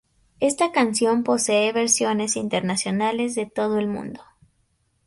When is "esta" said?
0.39-0.71